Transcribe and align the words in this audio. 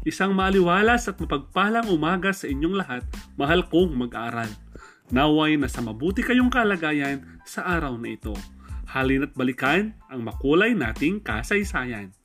Isang 0.00 0.32
maliwalas 0.32 1.12
at 1.12 1.20
mapagpalang 1.20 1.92
umaga 1.92 2.32
sa 2.32 2.48
inyong 2.48 2.72
lahat, 2.72 3.04
mahal 3.36 3.68
kong 3.68 3.92
mag-aaral. 3.92 4.48
Naway 5.12 5.60
na 5.60 5.68
sa 5.68 5.84
mabuti 5.84 6.24
kayong 6.24 6.48
kalagayan 6.48 7.20
sa 7.44 7.68
araw 7.68 8.00
na 8.00 8.16
ito. 8.16 8.32
Halina't 8.88 9.36
balikan 9.36 9.92
ang 10.08 10.24
makulay 10.24 10.72
nating 10.72 11.20
kasaysayan. 11.20 12.16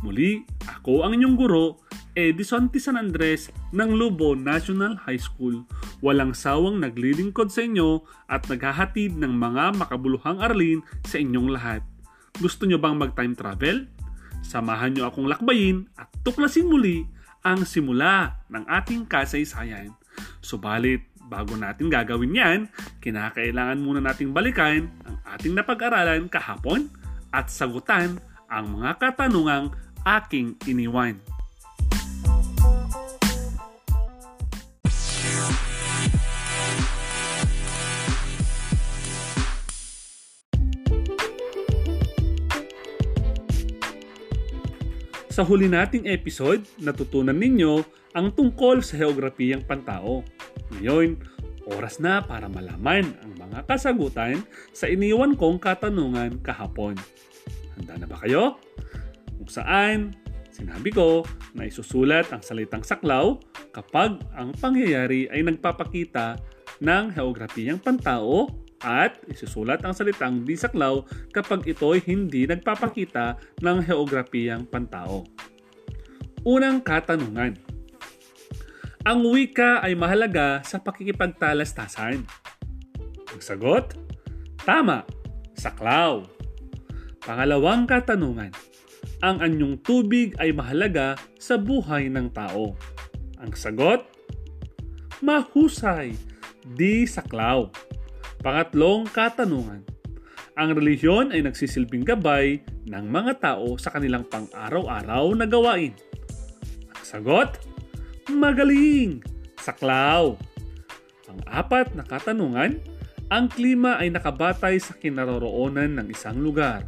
Muli, 0.00 0.48
ako 0.64 1.04
ang 1.04 1.20
inyong 1.20 1.36
guro, 1.36 1.84
Edison 2.16 2.72
T. 2.72 2.80
San 2.80 2.96
Andres 2.96 3.52
ng 3.76 3.90
Lubo 3.92 4.32
National 4.32 4.96
High 5.04 5.20
School. 5.20 5.68
Walang 6.00 6.32
sawang 6.32 6.80
naglilingkod 6.80 7.52
sa 7.52 7.68
inyo 7.68 8.00
at 8.32 8.48
naghahatid 8.48 9.12
ng 9.20 9.34
mga 9.36 9.76
makabuluhang 9.76 10.40
aralin 10.40 10.80
sa 11.04 11.20
inyong 11.20 11.52
lahat. 11.52 11.84
Gusto 12.40 12.64
nyo 12.64 12.80
bang 12.80 12.96
mag-time 12.96 13.36
travel? 13.36 13.92
Samahan 14.44 14.92
nyo 14.92 15.08
akong 15.08 15.24
lakbayin 15.24 15.88
at 15.96 16.12
tuklasin 16.20 16.68
muli 16.68 17.08
ang 17.40 17.64
simula 17.64 18.44
ng 18.52 18.64
ating 18.68 19.08
kasaysayan. 19.08 19.96
Subalit, 20.44 21.04
bago 21.26 21.56
natin 21.56 21.88
gagawin 21.88 22.36
yan, 22.36 22.58
kinakailangan 23.00 23.80
muna 23.80 24.04
nating 24.04 24.30
balikan 24.30 24.92
ang 25.08 25.16
ating 25.34 25.56
napag-aralan 25.56 26.28
kahapon 26.28 26.92
at 27.32 27.48
sagutan 27.48 28.20
ang 28.46 28.70
mga 28.78 29.00
katanungang 29.00 29.72
aking 30.04 30.54
iniwan. 30.68 31.18
Sa 45.34 45.42
huli 45.42 45.66
nating 45.66 46.06
episode, 46.06 46.62
natutunan 46.78 47.34
ninyo 47.34 47.82
ang 48.14 48.30
tungkol 48.38 48.78
sa 48.86 49.02
heograpiyang 49.02 49.66
pantao. 49.66 50.22
Ngayon, 50.70 51.18
oras 51.74 51.98
na 51.98 52.22
para 52.22 52.46
malaman 52.46 53.02
ang 53.18 53.34
mga 53.42 53.66
kasagutan 53.66 54.46
sa 54.70 54.86
iniwan 54.86 55.34
kong 55.34 55.58
katanungan 55.58 56.38
kahapon. 56.38 56.94
Handa 57.74 57.98
na 57.98 58.06
ba 58.06 58.22
kayo? 58.22 58.62
Kung 59.34 59.50
saan, 59.50 60.14
sinabi 60.54 60.94
ko 60.94 61.26
na 61.50 61.66
isusulat 61.66 62.30
ang 62.30 62.46
salitang 62.46 62.86
saklaw 62.86 63.34
kapag 63.74 64.22
ang 64.38 64.54
pangyayari 64.54 65.26
ay 65.34 65.42
nagpapakita 65.42 66.38
ng 66.78 67.10
heograpiyang 67.10 67.82
pantao 67.82 68.54
at 68.84 69.16
isusulat 69.32 69.80
ang 69.80 69.96
salitang 69.96 70.44
di 70.44 70.52
saklaw 70.52 71.00
kapag 71.32 71.64
ito 71.64 71.96
ay 71.96 72.04
hindi 72.04 72.44
nagpapakita 72.44 73.40
ng 73.64 73.78
heograpiyang 73.80 74.68
pantao. 74.68 75.24
Unang 76.44 76.84
katanungan. 76.84 77.56
Ang 79.08 79.20
wika 79.32 79.80
ay 79.80 79.96
mahalaga 79.96 80.60
sa 80.60 80.76
pakikipagtalastasan. 80.80 82.24
Ang 83.32 83.40
sagot? 83.40 83.96
Tama, 84.60 85.08
saklaw. 85.56 86.24
Pangalawang 87.24 87.88
katanungan. 87.88 88.52
Ang 89.24 89.40
anyong 89.40 89.80
tubig 89.80 90.36
ay 90.36 90.52
mahalaga 90.52 91.16
sa 91.40 91.56
buhay 91.56 92.12
ng 92.12 92.28
tao. 92.32 92.76
Ang 93.40 93.52
sagot? 93.56 94.04
Mahusay, 95.24 96.12
di 96.76 97.08
saklaw. 97.08 97.72
Pangatlong 98.44 99.08
katanungan. 99.08 99.80
Ang 100.60 100.76
relihiyon 100.76 101.32
ay 101.32 101.40
nagsisilbing 101.48 102.04
gabay 102.04 102.60
ng 102.84 103.04
mga 103.08 103.40
tao 103.40 103.80
sa 103.80 103.88
kanilang 103.88 104.28
pang-araw-araw 104.28 105.32
na 105.32 105.48
gawain. 105.48 105.96
Ang 106.92 107.04
sagot? 107.08 107.56
Magaling! 108.28 109.24
Saklaw! 109.56 110.36
Ang 111.32 111.40
apat 111.48 111.96
na 111.96 112.04
katanungan, 112.04 112.84
ang 113.32 113.48
klima 113.48 113.96
ay 113.96 114.12
nakabatay 114.12 114.76
sa 114.76 114.92
kinaroroonan 114.92 115.96
ng 115.96 116.12
isang 116.12 116.36
lugar. 116.36 116.84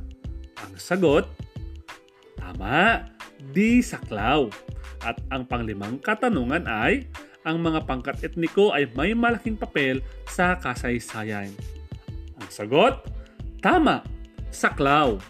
Ang 0.60 0.76
sagot? 0.76 1.24
Tama! 2.36 3.08
Di 3.40 3.80
saklaw! 3.80 4.52
At 5.00 5.24
ang 5.32 5.48
panglimang 5.48 6.04
katanungan 6.04 6.68
ay, 6.68 7.08
ang 7.46 7.62
mga 7.62 7.86
pangkat 7.86 8.26
etniko 8.26 8.74
ay 8.74 8.90
may 8.98 9.14
malaking 9.14 9.54
papel 9.54 10.02
sa 10.26 10.58
kasaysayan? 10.58 11.54
Ang 12.42 12.50
sagot? 12.50 13.06
Tama! 13.62 14.02
Saklaw! 14.50 15.22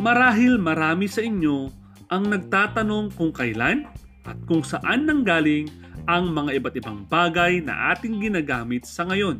Marahil 0.00 0.56
marami 0.56 1.10
sa 1.10 1.20
inyo 1.20 1.68
ang 2.08 2.24
nagtatanong 2.32 3.12
kung 3.18 3.34
kailan 3.34 3.84
at 4.24 4.38
kung 4.48 4.64
saan 4.64 5.04
nanggaling 5.04 5.68
ang 6.08 6.32
mga 6.32 6.56
iba't 6.56 6.74
ibang 6.80 7.04
bagay 7.04 7.60
na 7.60 7.92
ating 7.92 8.16
ginagamit 8.18 8.88
sa 8.88 9.04
ngayon 9.04 9.36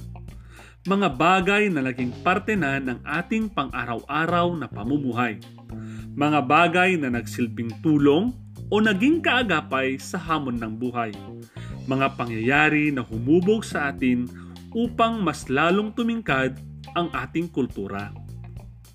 mga 0.88 1.12
bagay 1.12 1.68
na 1.68 1.84
naging 1.84 2.08
parte 2.24 2.56
na 2.56 2.80
ng 2.80 3.04
ating 3.04 3.52
pang-araw-araw 3.52 4.56
na 4.56 4.64
pamumuhay. 4.64 5.36
Mga 6.16 6.40
bagay 6.48 6.90
na 6.96 7.12
nagsilbing 7.12 7.84
tulong 7.84 8.32
o 8.72 8.80
naging 8.80 9.20
kaagapay 9.20 10.00
sa 10.00 10.16
hamon 10.16 10.56
ng 10.56 10.80
buhay. 10.80 11.12
Mga 11.84 12.16
pangyayari 12.16 12.88
na 12.88 13.04
humubog 13.04 13.60
sa 13.60 13.92
atin 13.92 14.24
upang 14.72 15.20
mas 15.20 15.52
lalong 15.52 15.92
tumingkad 15.92 16.56
ang 16.96 17.12
ating 17.12 17.52
kultura. 17.52 18.08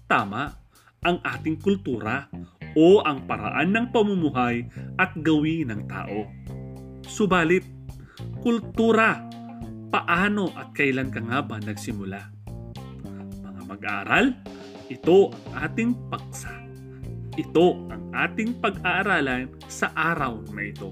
Tama, 0.10 0.58
ang 1.06 1.22
ating 1.22 1.62
kultura 1.62 2.26
o 2.74 3.06
ang 3.06 3.30
paraan 3.30 3.70
ng 3.70 3.86
pamumuhay 3.94 4.66
at 4.98 5.14
gawin 5.22 5.70
ng 5.70 5.82
tao. 5.86 6.26
Subalit, 7.06 7.62
kultura 8.42 9.35
paano 9.96 10.52
at 10.60 10.76
kailan 10.76 11.08
ka 11.08 11.24
nga 11.24 11.40
ba 11.40 11.56
nagsimula? 11.64 12.20
Mga 13.40 13.62
mag-aaral, 13.64 14.36
ito 14.92 15.32
ang 15.32 15.54
ating 15.64 15.96
paksa. 16.12 16.52
Ito 17.40 17.80
ang 17.88 18.12
ating 18.12 18.60
pag-aaralan 18.60 19.56
sa 19.72 19.96
araw 19.96 20.44
na 20.52 20.68
ito. 20.68 20.92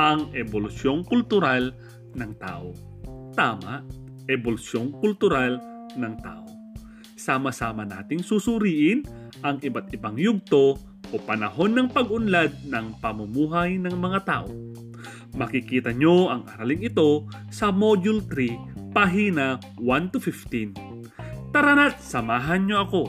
Ang 0.00 0.32
evolusyong 0.32 1.04
kultural 1.04 1.76
ng 2.16 2.32
tao. 2.40 2.72
Tama, 3.36 3.84
evolusyong 4.24 4.96
kultural 5.04 5.60
ng 5.92 6.14
tao. 6.24 6.48
Sama-sama 7.20 7.84
nating 7.84 8.24
susuriin 8.24 9.04
ang 9.44 9.60
iba't 9.60 9.92
ibang 9.92 10.16
yugto 10.16 10.80
o 11.12 11.14
panahon 11.20 11.76
ng 11.76 11.92
pag-unlad 11.92 12.56
ng 12.72 13.04
pamumuhay 13.04 13.76
ng 13.76 13.92
mga 13.92 14.20
tao 14.24 14.48
Makikita 15.34 15.90
nyo 15.90 16.30
ang 16.30 16.46
araling 16.46 16.86
ito 16.86 17.26
sa 17.50 17.74
Module 17.74 18.22
3, 18.22 18.94
pahina 18.94 19.58
1 19.82 20.14
to 20.14 20.22
15. 20.22 21.50
Tara 21.50 21.74
na't 21.74 21.98
samahan 21.98 22.70
nyo 22.70 22.76
ako. 22.86 23.02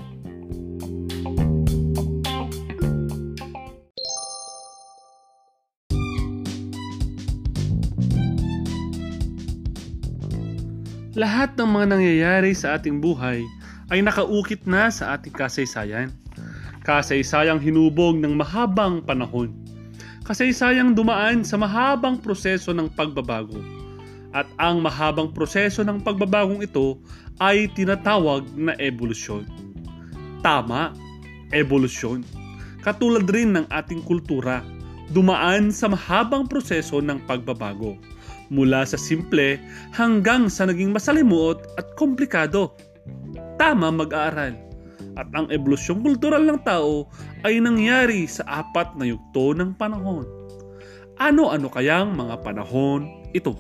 Lahat 11.13 11.53
ng 11.55 11.69
mga 11.69 11.85
nangyayari 11.93 12.57
sa 12.57 12.75
ating 12.75 12.99
buhay 13.05 13.45
ay 13.93 14.01
nakaukit 14.01 14.65
na 14.65 14.89
sa 14.89 15.13
ating 15.13 15.31
kasaysayan. 15.31 16.09
Kasaysayang 16.81 17.61
hinubog 17.61 18.17
ng 18.17 18.33
mahabang 18.33 19.05
panahon 19.05 19.64
kasaysayang 20.25 20.97
dumaan 20.97 21.45
sa 21.45 21.55
mahabang 21.55 22.17
proseso 22.17 22.73
ng 22.73 22.89
pagbabago. 22.97 23.61
At 24.35 24.49
ang 24.59 24.83
mahabang 24.83 25.31
proseso 25.31 25.85
ng 25.85 26.03
pagbabagong 26.03 26.65
ito 26.65 26.99
ay 27.39 27.71
tinatawag 27.71 28.43
na 28.57 28.75
evolusyon. 28.81 29.47
Tama, 30.43 30.91
evolusyon. 31.55 32.25
Katulad 32.83 33.29
rin 33.31 33.55
ng 33.55 33.65
ating 33.71 34.03
kultura, 34.03 34.59
dumaan 35.13 35.71
sa 35.71 35.87
mahabang 35.87 36.49
proseso 36.49 36.99
ng 36.99 37.21
pagbabago. 37.29 37.95
Mula 38.51 38.83
sa 38.83 38.99
simple 38.99 39.61
hanggang 39.95 40.51
sa 40.51 40.67
naging 40.67 40.91
masalimuot 40.91 41.63
at 41.79 41.87
komplikado. 41.95 42.75
Tama 43.55 43.87
mag-aaral 43.93 44.64
at 45.15 45.27
ang 45.31 45.47
evolusyong 45.47 46.03
kultural 46.03 46.43
ng 46.43 46.59
tao 46.63 47.07
ay 47.47 47.59
nangyari 47.63 48.27
sa 48.27 48.63
apat 48.63 48.99
na 48.99 49.07
yugto 49.07 49.55
ng 49.55 49.75
panahon. 49.79 50.27
Ano-ano 51.15 51.71
kayang 51.71 52.11
mga 52.11 52.43
panahon 52.43 53.07
ito? 53.31 53.55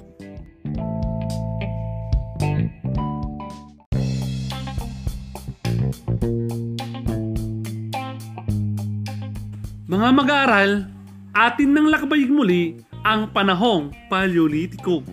Mga 9.85 10.07
mag-aaral, 10.11 10.91
atin 11.31 11.69
nang 11.71 11.87
lakbayig 11.87 12.27
muli 12.27 12.83
ang 13.07 13.31
panahong 13.31 13.95
Paleolitiko. 14.11 15.05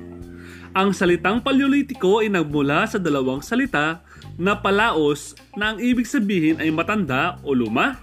Ang 0.72 0.96
salitang 0.96 1.44
paleolitiko 1.44 2.24
ay 2.24 2.32
nagmula 2.32 2.88
sa 2.88 2.96
dalawang 2.96 3.44
salita 3.44 4.00
na 4.36 4.58
palaos 4.58 5.36
na 5.54 5.74
ang 5.74 5.78
ibig 5.78 6.08
sabihin 6.08 6.58
ay 6.58 6.72
matanda 6.72 7.40
o 7.44 7.52
luma 7.52 7.98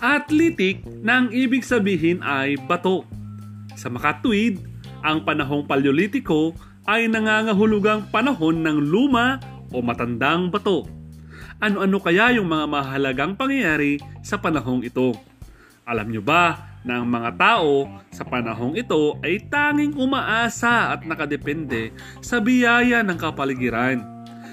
at 0.00 0.32
litik 0.32 0.80
na 1.04 1.24
ang 1.24 1.28
ibig 1.30 1.60
sabihin 1.60 2.24
ay 2.24 2.56
bato. 2.64 3.04
Sa 3.76 3.92
makatwid, 3.92 4.60
ang 5.00 5.24
panahong 5.24 5.64
paleolitiko 5.64 6.56
ay 6.88 7.08
nangangahulugang 7.08 8.08
panahon 8.08 8.64
ng 8.64 8.78
luma 8.80 9.40
o 9.70 9.80
matandang 9.84 10.48
bato. 10.48 10.88
Ano-ano 11.60 12.00
kaya 12.00 12.32
yung 12.40 12.48
mga 12.48 12.66
mahalagang 12.66 13.32
pangyayari 13.36 14.00
sa 14.24 14.40
panahong 14.40 14.80
ito? 14.80 15.12
Alam 15.84 16.08
nyo 16.08 16.22
ba 16.24 16.72
na 16.80 17.00
ang 17.00 17.06
mga 17.08 17.36
tao 17.36 17.84
sa 18.08 18.24
panahong 18.24 18.72
ito 18.80 19.20
ay 19.20 19.44
tanging 19.52 19.92
umaasa 20.00 20.96
at 20.96 21.04
nakadepende 21.04 21.92
sa 22.24 22.40
biyaya 22.40 23.04
ng 23.04 23.18
kapaligiran. 23.20 24.00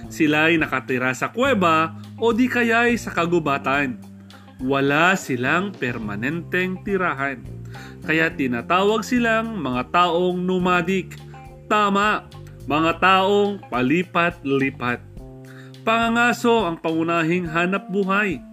Sila 0.08 0.50
ay 0.52 0.60
nakatira 0.60 1.12
sa 1.12 1.32
kuweba 1.32 1.96
o 2.16 2.32
di 2.32 2.48
kaya'y 2.48 2.96
sa 2.96 3.12
kagubatan. 3.12 4.00
Wala 4.64 5.14
silang 5.14 5.70
permanenteng 5.76 6.82
tirahan. 6.82 7.44
Kaya 8.02 8.32
tinatawag 8.34 9.06
silang 9.06 9.60
mga 9.60 9.94
taong 9.94 10.40
nomadic. 10.42 11.14
Tama, 11.68 12.26
mga 12.66 12.92
taong 12.98 13.62
palipat-lipat. 13.68 15.04
Pangangaso 15.84 16.68
ang 16.68 16.80
pangunahing 16.80 17.48
hanap 17.48 17.88
buhay 17.88 18.44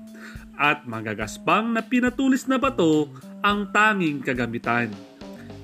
at 0.54 0.86
magagaspang 0.86 1.74
na 1.74 1.82
pinatulis 1.82 2.46
na 2.46 2.58
bato 2.62 3.10
ang 3.42 3.74
tanging 3.74 4.22
kagamitan. 4.22 4.90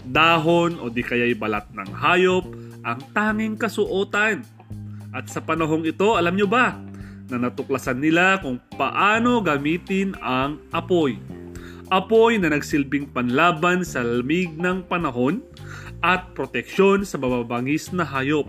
Dahon 0.03 0.83
o 0.83 0.91
di 0.91 1.07
kaya'y 1.07 1.39
balat 1.39 1.71
ng 1.71 1.91
hayop 1.95 2.45
ang 2.83 2.99
tanging 3.15 3.55
kasuotan. 3.55 4.43
At 5.11 5.27
sa 5.27 5.43
panahong 5.43 5.87
ito, 5.87 6.15
alam 6.15 6.39
nyo 6.39 6.47
ba, 6.47 6.79
na 7.31 7.47
natuklasan 7.47 8.03
nila 8.03 8.43
kung 8.43 8.59
paano 8.75 9.39
gamitin 9.43 10.19
ang 10.19 10.59
apoy. 10.75 11.19
Apoy 11.91 12.39
na 12.39 12.51
nagsilbing 12.55 13.11
panlaban 13.11 13.83
sa 13.83 14.03
lamig 14.03 14.55
ng 14.55 14.87
panahon 14.87 15.43
at 16.03 16.31
proteksyon 16.35 17.03
sa 17.03 17.19
mababangis 17.19 17.91
na 17.91 18.07
hayop. 18.07 18.47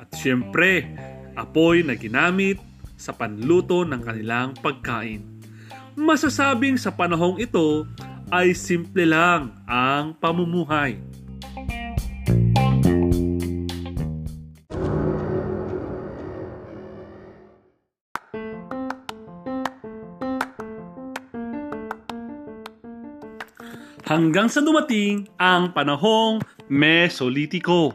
At 0.00 0.08
syempre, 0.16 0.88
apoy 1.36 1.84
na 1.84 1.96
ginamit 1.96 2.60
sa 2.96 3.12
panluto 3.12 3.84
ng 3.84 4.00
kanilang 4.00 4.56
pagkain. 4.58 5.24
Masasabing 5.98 6.80
sa 6.80 6.94
panahong 6.94 7.36
ito 7.42 7.84
ay 8.32 8.52
simple 8.52 9.04
lang 9.08 9.52
ang 9.64 10.16
pamumuhay. 10.16 11.00
Hanggang 24.08 24.48
sa 24.48 24.64
dumating 24.64 25.28
ang 25.36 25.76
panahong 25.76 26.40
Mesolitiko. 26.72 27.92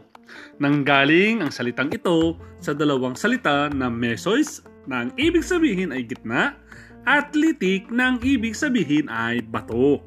Nanggaling 0.62 1.42
ang 1.42 1.50
salitang 1.50 1.90
ito 1.90 2.38
sa 2.62 2.70
dalawang 2.70 3.18
salita 3.18 3.66
na 3.74 3.90
mesois 3.90 4.62
na 4.86 5.02
ang 5.02 5.10
ibig 5.18 5.42
sabihin 5.42 5.90
ay 5.90 6.06
gitna 6.06 6.54
at 7.02 7.34
litik 7.34 7.90
na 7.90 8.14
ang 8.14 8.22
ibig 8.22 8.54
sabihin 8.54 9.10
ay 9.10 9.42
bato. 9.42 10.06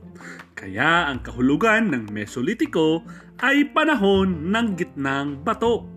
Kaya 0.55 1.11
ang 1.11 1.19
kahulugan 1.27 1.91
ng 1.91 2.07
Mesolitiko 2.15 3.03
ay 3.43 3.67
panahon 3.75 4.47
ng 4.47 4.79
gitnang 4.79 5.43
bato. 5.43 5.91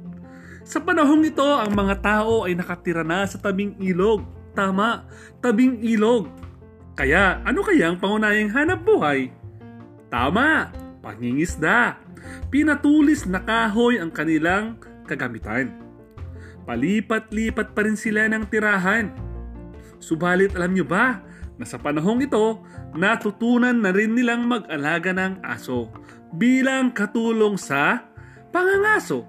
Sa 0.67 0.83
panahong 0.83 1.23
ito, 1.23 1.47
ang 1.47 1.71
mga 1.71 2.03
tao 2.03 2.51
ay 2.51 2.59
nakatira 2.59 3.07
na 3.07 3.31
sa 3.31 3.39
tabing 3.39 3.79
ilog. 3.79 4.27
Tama, 4.59 5.07
tabing 5.39 5.79
ilog. 5.87 6.27
Kaya 6.99 7.47
ano 7.47 7.63
kaya 7.63 7.95
ang 7.95 8.03
pangunahing 8.03 8.51
hanap 8.51 8.83
buhay? 8.83 9.40
Tama, 10.11 10.75
pangingisda. 11.07 11.97
Pinatulis 12.51 13.31
na 13.31 13.39
kahoy 13.41 14.03
ang 14.03 14.11
kanilang 14.11 14.77
kagamitan. 15.07 15.71
Palipat-lipat 16.67 17.73
pa 17.73 17.81
rin 17.87 17.95
sila 17.95 18.27
ng 18.27 18.45
tirahan. 18.51 19.15
Subalit 20.03 20.53
alam 20.59 20.75
nyo 20.75 20.83
ba 20.83 21.23
na 21.57 21.65
sa 21.65 21.79
panahong 21.79 22.27
ito, 22.27 22.59
natutunan 22.93 23.79
na 23.79 23.95
rin 23.95 24.19
nilang 24.19 24.51
mag-alaga 24.51 25.15
ng 25.15 25.47
aso 25.47 25.95
bilang 26.35 26.91
katulong 26.91 27.55
sa 27.55 28.03
pangangaso. 28.51 29.27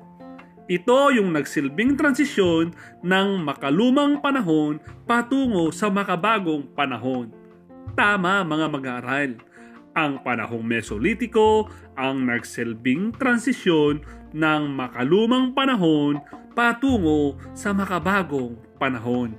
Ito 0.65 1.11
yung 1.13 1.35
nagsilbing 1.35 1.99
transisyon 1.99 2.73
ng 3.03 3.27
makalumang 3.43 4.23
panahon 4.23 4.81
patungo 5.03 5.69
sa 5.69 5.91
makabagong 5.91 6.73
panahon. 6.73 7.29
Tama 7.91 8.47
mga 8.47 8.65
mag-aaral. 8.71 9.50
Ang 9.91 10.23
panahong 10.23 10.63
Mesolitiko 10.63 11.67
ang 11.99 12.23
nagsilbing 12.23 13.11
transisyon 13.19 13.99
ng 14.31 14.61
makalumang 14.71 15.51
panahon 15.51 16.23
patungo 16.55 17.35
sa 17.51 17.75
makabagong 17.75 18.55
panahon. 18.79 19.35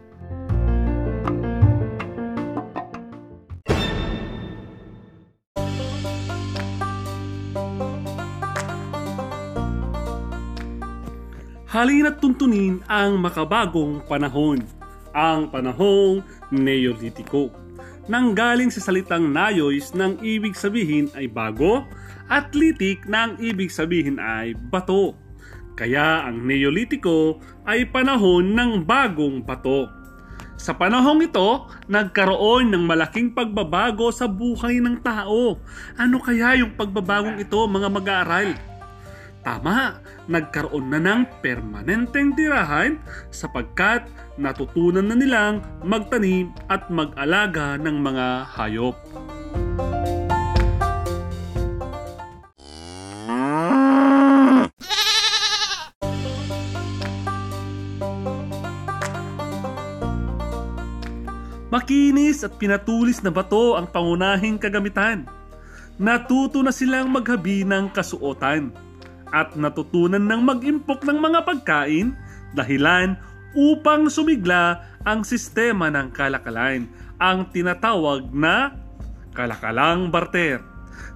halina't 11.73 12.21
tuntunin 12.21 12.85
ang 12.85 13.17
makabagong 13.17 14.05
panahon, 14.05 14.61
ang 15.17 15.49
panahong 15.49 16.21
Neolitiko. 16.53 17.62
Nanggaling 18.11 18.67
sa 18.75 18.83
salitang 18.83 19.31
nayois 19.31 19.95
nang 19.95 20.19
ibig 20.19 20.59
sabihin 20.59 21.07
ay 21.15 21.31
bago 21.31 21.87
at 22.27 22.51
litik 22.51 23.07
na 23.07 23.39
ibig 23.39 23.71
sabihin 23.71 24.19
ay 24.19 24.59
bato. 24.59 25.15
Kaya 25.79 26.27
ang 26.27 26.43
Neolitiko 26.43 27.39
ay 27.63 27.87
panahon 27.87 28.59
ng 28.59 28.83
bagong 28.83 29.47
bato. 29.47 29.87
Sa 30.59 30.75
panahong 30.75 31.27
ito, 31.27 31.67
nagkaroon 31.91 32.71
ng 32.71 32.85
malaking 32.87 33.35
pagbabago 33.35 34.11
sa 34.11 34.27
buhay 34.31 34.79
ng 34.79 35.03
tao. 35.03 35.59
Ano 35.99 36.23
kaya 36.23 36.59
yung 36.59 36.75
pagbabagong 36.79 37.39
ito 37.39 37.59
mga 37.67 37.89
mag-aaral? 37.91 38.72
Tama, 39.43 39.99
nagkaroon 40.31 40.87
na 40.87 41.03
ng 41.03 41.27
permanenteng 41.43 42.31
tirahan 42.39 43.03
sapagkat 43.35 44.07
natutunan 44.39 45.03
na 45.03 45.19
nilang 45.19 45.67
magtanim 45.83 46.55
at 46.71 46.87
mag-alaga 46.95 47.75
ng 47.75 47.97
mga 47.99 48.27
hayop. 48.55 48.95
Makinis 61.67 62.47
at 62.47 62.55
pinatulis 62.63 63.27
na 63.27 63.35
bato 63.35 63.75
ang 63.75 63.91
pangunahing 63.91 64.55
kagamitan. 64.55 65.27
Natuto 65.99 66.63
na 66.63 66.71
silang 66.71 67.11
maghabi 67.11 67.67
ng 67.67 67.91
kasuotan 67.91 68.92
at 69.33 69.57
natutunan 69.57 70.23
ng 70.23 70.41
mag-impok 70.45 71.09
ng 71.09 71.19
mga 71.19 71.41
pagkain 71.49 72.13
dahilan 72.53 73.17
upang 73.57 74.09
sumigla 74.13 74.85
ang 75.03 75.25
sistema 75.25 75.89
ng 75.89 76.13
kalakalan, 76.13 76.89
ang 77.17 77.49
tinatawag 77.51 78.29
na 78.33 78.77
kalakalang 79.33 80.13
barter. 80.13 80.61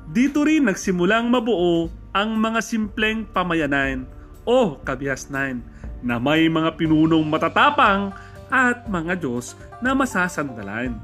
Dito 0.09 0.43
rin 0.43 0.67
nagsimulang 0.67 1.29
mabuo 1.29 1.93
ang 2.17 2.35
mga 2.41 2.65
simpleng 2.65 3.29
pamayanan 3.29 4.09
o 4.49 4.81
kabihasnan 4.81 5.61
na 6.01 6.17
may 6.17 6.49
mga 6.49 6.79
pinunong 6.79 7.27
matatapang 7.27 8.15
at 8.49 8.87
mga 8.87 9.19
Diyos 9.19 9.59
na 9.83 9.93
masasandalan 9.93 10.97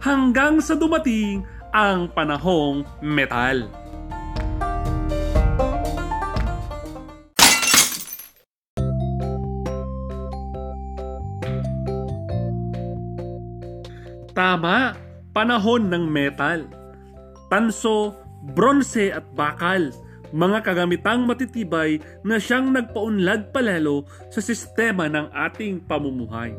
hanggang 0.00 0.58
sa 0.64 0.72
dumating 0.74 1.44
ang 1.76 2.08
panahong 2.08 2.88
metal. 3.04 3.68
Tama, 14.36 14.92
panahon 15.32 15.88
ng 15.88 16.04
metal. 16.12 16.68
Tanso, 17.48 18.12
bronse 18.52 19.08
at 19.08 19.24
bakal, 19.32 19.88
mga 20.28 20.60
kagamitang 20.60 21.24
matitibay 21.24 21.96
na 22.20 22.36
siyang 22.36 22.68
nagpaunlad 22.68 23.48
palalo 23.48 24.04
sa 24.28 24.44
sistema 24.44 25.08
ng 25.08 25.32
ating 25.32 25.80
pamumuhay. 25.88 26.52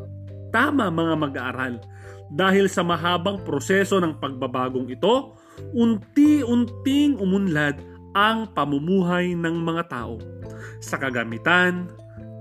Tama 0.50 0.90
mga 0.90 1.14
mag-aaral, 1.22 1.78
dahil 2.34 2.66
sa 2.66 2.82
mahabang 2.82 3.38
proseso 3.46 4.02
ng 4.02 4.18
pagbabagong 4.18 4.90
ito, 4.90 5.38
unti-unting 5.70 7.14
umunlad 7.22 7.78
ang 8.18 8.50
pamumuhay 8.58 9.38
ng 9.38 9.54
mga 9.62 9.86
tao 9.86 10.18
sa 10.82 10.98
kagamitan, 10.98 11.86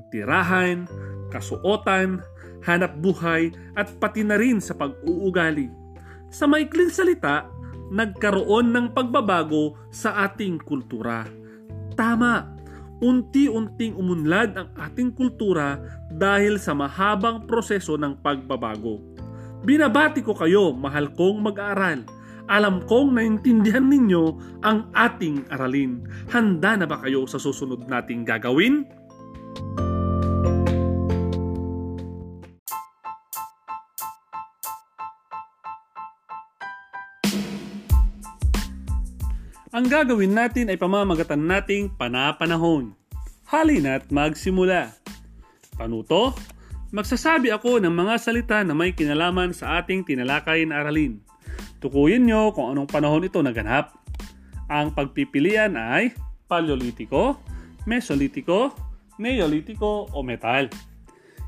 tirahan, 0.10 0.90
kasuotan, 1.30 2.26
hanap 2.68 3.00
buhay 3.00 3.56
at 3.80 3.88
pati 3.98 4.28
na 4.28 4.36
rin 4.36 4.60
sa 4.60 4.76
pag-uugali. 4.76 5.72
Sa 6.28 6.44
maikling 6.44 6.92
salita, 6.92 7.48
nagkaroon 7.88 8.76
ng 8.76 8.86
pagbabago 8.92 9.80
sa 9.88 10.28
ating 10.28 10.60
kultura. 10.60 11.24
Tama, 11.96 12.44
unti-unting 13.00 13.96
umunlad 13.96 14.60
ang 14.60 14.70
ating 14.76 15.16
kultura 15.16 15.80
dahil 16.12 16.60
sa 16.60 16.76
mahabang 16.76 17.48
proseso 17.48 17.96
ng 17.96 18.20
pagbabago. 18.20 19.00
Binabati 19.64 20.22
ko 20.22 20.36
kayo, 20.36 20.76
mahal 20.76 21.16
kong 21.16 21.42
mag-aaral. 21.42 22.04
Alam 22.48 22.80
kong 22.88 23.20
naintindihan 23.20 23.84
ninyo 23.84 24.24
ang 24.64 24.88
ating 24.96 25.52
aralin. 25.52 26.04
Handa 26.32 26.80
na 26.80 26.86
ba 26.88 27.04
kayo 27.04 27.28
sa 27.28 27.36
susunod 27.36 27.88
nating 27.92 28.24
gagawin? 28.24 28.88
Ang 39.78 39.94
gagawin 39.94 40.34
natin 40.34 40.74
ay 40.74 40.78
pamamagatan 40.82 41.38
nating 41.38 41.94
panapanahon. 42.02 42.98
Halina't 43.46 44.10
magsimula. 44.10 44.90
Panuto, 45.78 46.34
magsasabi 46.90 47.54
ako 47.54 47.78
ng 47.86 47.94
mga 47.94 48.18
salita 48.18 48.58
na 48.66 48.74
may 48.74 48.98
kinalaman 48.98 49.54
sa 49.54 49.78
ating 49.78 50.02
tinalakay 50.02 50.66
na 50.66 50.82
aralin. 50.82 51.22
Tukuyin 51.78 52.26
nyo 52.26 52.50
kung 52.58 52.74
anong 52.74 52.90
panahon 52.90 53.30
ito 53.30 53.38
naganap. 53.38 53.94
Ang 54.66 54.98
pagpipilian 54.98 55.78
ay 55.78 56.10
Paleolitiko, 56.50 57.38
Mesolitiko, 57.86 58.74
Neolitiko 59.22 60.10
o 60.10 60.26
Metal. 60.26 60.74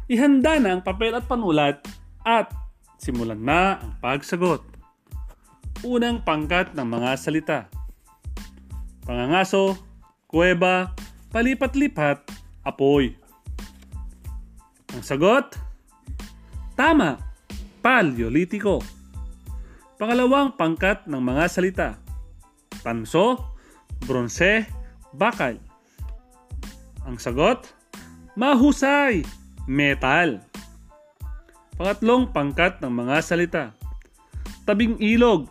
Ihanda 0.06 0.62
na 0.62 0.78
ang 0.78 0.86
papel 0.86 1.18
at 1.18 1.26
panulat 1.26 1.82
at 2.22 2.54
simulan 3.02 3.42
na 3.42 3.82
ang 3.82 3.98
pagsagot. 3.98 4.62
Unang 5.82 6.22
pangkat 6.22 6.78
ng 6.78 6.86
mga 6.86 7.10
salita 7.18 7.79
pangangaso, 9.10 9.74
kuweba, 10.30 10.94
palipat-lipat, 11.34 12.22
apoy. 12.62 13.18
Ang 14.94 15.02
sagot? 15.02 15.58
Tama, 16.78 17.18
paleolitiko. 17.82 18.86
Pangalawang 19.98 20.54
pangkat 20.54 21.10
ng 21.10 21.18
mga 21.18 21.44
salita. 21.50 21.90
Tanso, 22.86 23.58
bronse, 24.06 24.70
bakal. 25.18 25.58
Ang 27.02 27.18
sagot? 27.18 27.66
Mahusay, 28.38 29.26
metal. 29.66 30.38
Pangatlong 31.82 32.30
pangkat 32.30 32.78
ng 32.78 32.94
mga 32.94 33.18
salita. 33.26 33.64
Tabing 34.70 35.02
ilog, 35.02 35.50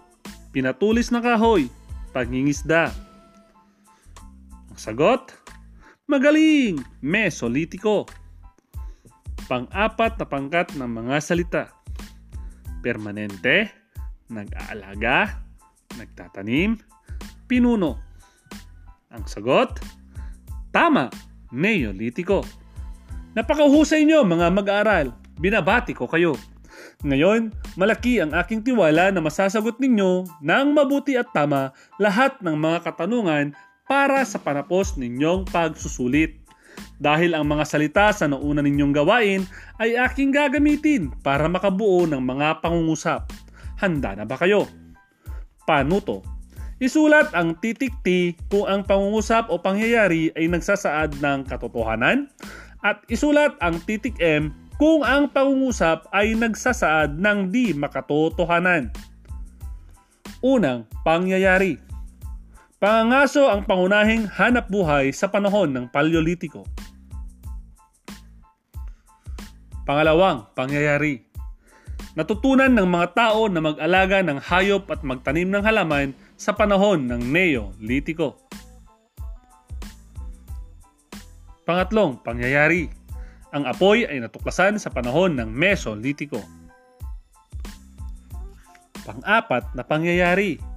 pinatulis 0.54 1.10
na 1.10 1.18
kahoy, 1.18 1.66
pangingisda. 2.14 3.07
Sagot? 4.78 5.35
Magaling! 6.06 6.78
Mesolitiko. 7.02 8.06
Pang-apat 9.50 10.23
na 10.23 10.26
pangkat 10.30 10.78
ng 10.78 10.87
mga 10.87 11.16
salita. 11.18 11.62
Permanente, 12.78 13.75
nag-aalaga, 14.30 15.42
nagtatanim, 15.99 16.78
pinuno. 17.50 17.99
Ang 19.11 19.26
sagot? 19.26 19.82
Tama! 20.70 21.11
Neolitiko. 21.50 22.47
Napakahusay 23.35 24.06
nyo 24.06 24.23
mga 24.23 24.47
mag-aaral. 24.54 25.11
Binabati 25.42 25.90
ko 25.90 26.06
kayo. 26.06 26.38
Ngayon, 27.02 27.50
malaki 27.75 28.23
ang 28.23 28.30
aking 28.30 28.62
tiwala 28.62 29.11
na 29.11 29.18
masasagot 29.18 29.82
ninyo 29.82 30.26
ng 30.38 30.66
mabuti 30.70 31.18
at 31.18 31.30
tama 31.35 31.75
lahat 31.99 32.38
ng 32.42 32.54
mga 32.54 32.78
katanungan 32.87 33.58
para 33.88 34.21
sa 34.23 34.37
panapos 34.38 34.95
ninyong 35.00 35.49
pagsusulit. 35.49 36.37
Dahil 37.02 37.35
ang 37.35 37.49
mga 37.49 37.64
salita 37.66 38.07
sa 38.14 38.30
nauna 38.30 38.62
ninyong 38.62 38.95
gawain 38.95 39.42
ay 39.83 39.99
aking 39.99 40.30
gagamitin 40.30 41.11
para 41.25 41.50
makabuo 41.50 42.07
ng 42.07 42.23
mga 42.23 42.62
pangungusap. 42.62 43.33
Handa 43.80 44.14
na 44.14 44.28
ba 44.28 44.38
kayo? 44.38 44.68
Paano 45.66 45.99
to? 45.99 46.23
Isulat 46.78 47.35
ang 47.35 47.59
titik 47.59 47.90
T 48.07 48.38
kung 48.47 48.71
ang 48.71 48.87
pangungusap 48.87 49.50
o 49.50 49.59
pangyayari 49.59 50.30
ay 50.38 50.47
nagsasaad 50.47 51.18
ng 51.18 51.50
katotohanan 51.50 52.30
at 52.87 53.02
isulat 53.11 53.59
ang 53.59 53.83
titik 53.83 54.14
M 54.23 54.54
kung 54.78 55.02
ang 55.02 55.26
pangungusap 55.26 56.07
ay 56.14 56.38
nagsasaad 56.38 57.18
ng 57.18 57.50
di 57.50 57.75
makatotohanan. 57.75 58.95
Unang 60.38 60.87
pangyayari 61.02 61.83
Pangangaso 62.78 63.50
ang 63.50 63.66
pangunahing 63.66 64.30
hanap 64.38 64.70
buhay 64.70 65.11
sa 65.11 65.26
panahon 65.26 65.75
ng 65.75 65.90
Paleolitiko. 65.90 66.62
Pangalawang 69.82 70.47
pangyayari. 70.54 71.26
Natutunan 72.14 72.70
ng 72.70 72.87
mga 72.87 73.18
tao 73.18 73.50
na 73.50 73.58
mag-alaga 73.58 74.23
ng 74.23 74.38
hayop 74.38 74.87
at 74.94 75.02
magtanim 75.02 75.50
ng 75.50 75.58
halaman 75.58 76.14
sa 76.38 76.54
panahon 76.54 77.02
ng 77.11 77.18
Neolitiko. 77.18 78.38
Pangatlong 81.66 82.23
pangyayari. 82.23 82.87
Ang 83.50 83.66
apoy 83.66 84.06
ay 84.06 84.23
natuklasan 84.23 84.78
sa 84.78 84.94
panahon 84.94 85.35
ng 85.35 85.50
Mesolitiko. 85.50 86.38
Pang-apat 89.02 89.75
na 89.75 89.82
pangyayari 89.82 90.67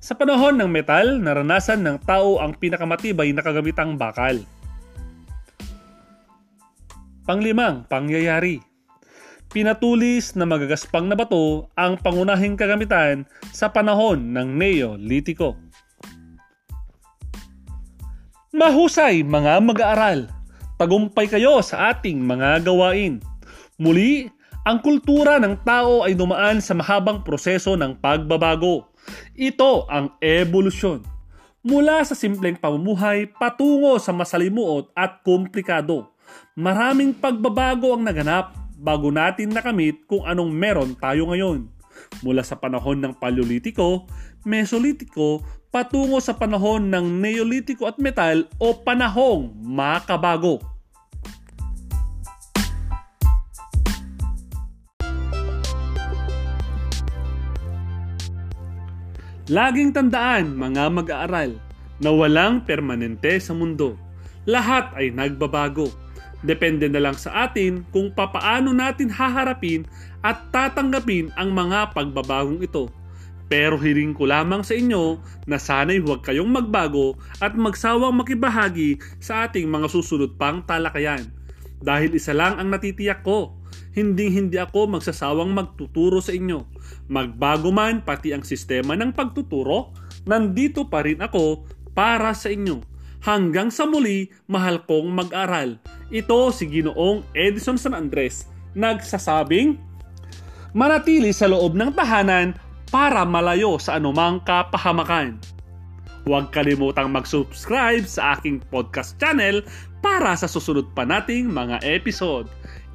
sa 0.00 0.16
panahon 0.16 0.56
ng 0.56 0.72
metal, 0.72 1.20
naranasan 1.20 1.84
ng 1.84 2.00
tao 2.08 2.40
ang 2.40 2.56
pinakamatibay 2.56 3.36
na 3.36 3.44
kagamitang 3.44 4.00
bakal. 4.00 4.40
Panglimang, 7.28 7.84
pangyayari. 7.84 8.64
Pinatulis 9.52 10.34
na 10.40 10.48
magagaspang 10.48 11.04
na 11.04 11.14
bato 11.14 11.68
ang 11.76 12.00
pangunahing 12.00 12.56
kagamitan 12.56 13.28
sa 13.52 13.68
panahon 13.68 14.32
ng 14.32 14.56
Neolitiko. 14.56 15.54
Mahusay 18.56 19.22
mga 19.22 19.62
mag-aaral! 19.62 20.32
Tagumpay 20.80 21.28
kayo 21.28 21.60
sa 21.60 21.92
ating 21.92 22.24
mga 22.24 22.64
gawain. 22.64 23.20
Muli, 23.76 24.32
ang 24.64 24.80
kultura 24.80 25.36
ng 25.38 25.60
tao 25.60 26.08
ay 26.08 26.16
dumaan 26.16 26.58
sa 26.58 26.72
mahabang 26.72 27.20
proseso 27.20 27.76
ng 27.76 28.00
pagbabago 28.00 28.89
ito 29.36 29.86
ang 29.88 30.14
evolusyon. 30.20 31.04
Mula 31.60 32.00
sa 32.08 32.16
simpleng 32.16 32.56
pamumuhay 32.56 33.28
patungo 33.36 34.00
sa 34.00 34.16
masalimuot 34.16 34.92
at 34.96 35.20
komplikado. 35.20 36.08
Maraming 36.56 37.12
pagbabago 37.12 37.92
ang 37.92 38.06
naganap 38.06 38.56
bago 38.80 39.12
natin 39.12 39.52
nakamit 39.52 40.00
kung 40.08 40.24
anong 40.24 40.48
meron 40.48 40.96
tayo 40.96 41.28
ngayon. 41.28 41.68
Mula 42.24 42.40
sa 42.40 42.56
panahon 42.56 42.96
ng 43.04 43.12
Paleolitiko, 43.20 44.08
Mesolitiko, 44.48 45.44
patungo 45.68 46.16
sa 46.16 46.32
panahon 46.32 46.88
ng 46.88 47.20
Neolitiko 47.20 47.84
at 47.84 48.00
Metal 48.00 48.48
o 48.56 48.72
panahong 48.80 49.52
makabago. 49.60 50.69
Laging 59.50 59.90
tandaan 59.90 60.54
mga 60.54 60.86
mag-aaral 60.94 61.58
na 61.98 62.10
walang 62.14 62.62
permanente 62.62 63.34
sa 63.42 63.50
mundo. 63.50 63.98
Lahat 64.46 64.94
ay 64.94 65.10
nagbabago. 65.10 65.90
Depende 66.46 66.86
na 66.86 67.02
lang 67.02 67.18
sa 67.18 67.50
atin 67.50 67.82
kung 67.90 68.14
papaano 68.14 68.70
natin 68.70 69.10
haharapin 69.10 69.90
at 70.22 70.38
tatanggapin 70.54 71.34
ang 71.34 71.50
mga 71.50 71.90
pagbabagong 71.98 72.62
ito. 72.62 72.94
Pero 73.50 73.74
hiring 73.74 74.14
ko 74.14 74.30
lamang 74.30 74.62
sa 74.62 74.78
inyo 74.78 75.18
na 75.50 75.58
sana'y 75.58 75.98
huwag 75.98 76.22
kayong 76.22 76.46
magbago 76.46 77.18
at 77.42 77.58
magsawang 77.58 78.22
makibahagi 78.22 79.02
sa 79.18 79.50
ating 79.50 79.66
mga 79.66 79.90
susunod 79.90 80.38
pang 80.38 80.62
talakayan. 80.62 81.26
Dahil 81.82 82.14
isa 82.14 82.30
lang 82.30 82.54
ang 82.62 82.70
natitiyak 82.70 83.26
ko, 83.26 83.58
hindi 83.90 84.30
hindi 84.30 84.56
ako 84.56 84.98
magsasawang 84.98 85.50
magtuturo 85.50 86.22
sa 86.22 86.30
inyo. 86.30 86.62
Magbago 87.10 87.74
man 87.74 88.06
pati 88.06 88.30
ang 88.30 88.46
sistema 88.46 88.94
ng 88.94 89.10
pagtuturo, 89.10 89.90
nandito 90.26 90.86
pa 90.86 91.02
rin 91.02 91.18
ako 91.18 91.66
para 91.92 92.30
sa 92.34 92.50
inyo. 92.54 92.78
Hanggang 93.20 93.68
sa 93.68 93.84
muli, 93.84 94.32
mahal 94.48 94.80
kong 94.88 95.12
mag-aral. 95.12 95.76
Ito 96.08 96.54
si 96.54 96.70
Ginoong 96.70 97.36
Edison 97.36 97.76
San 97.76 97.92
Andres, 97.92 98.48
nagsasabing, 98.72 99.76
Manatili 100.70 101.34
sa 101.34 101.50
loob 101.50 101.74
ng 101.74 101.90
tahanan 101.98 102.54
para 102.94 103.26
malayo 103.26 103.74
sa 103.82 103.98
anumang 103.98 104.38
kapahamakan. 104.46 105.42
Huwag 106.22 106.54
kalimutang 106.54 107.10
mag-subscribe 107.10 108.06
sa 108.06 108.38
aking 108.38 108.62
podcast 108.70 109.18
channel 109.18 109.66
para 109.98 110.36
sa 110.38 110.46
susunod 110.46 110.86
pa 110.94 111.02
nating 111.02 111.50
mga 111.50 111.82
episode. 111.82 112.46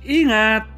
Ingat! 0.08 0.75